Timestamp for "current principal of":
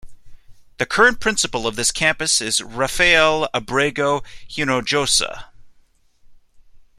0.87-1.75